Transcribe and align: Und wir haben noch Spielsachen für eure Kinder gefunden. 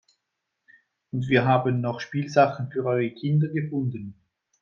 Und 1.11 1.27
wir 1.29 1.45
haben 1.45 1.79
noch 1.79 1.99
Spielsachen 1.99 2.71
für 2.71 2.85
eure 2.85 3.11
Kinder 3.11 3.49
gefunden. 3.49 4.15